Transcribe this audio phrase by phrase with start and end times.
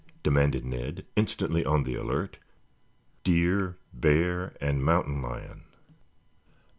[0.23, 2.37] demanded Ned, instantly on the alert.
[3.23, 5.61] "Deer, bear and mountain lion."